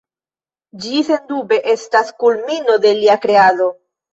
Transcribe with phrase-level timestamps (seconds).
[0.85, 3.73] Ĝi sendube estas kulmino de lia kreado.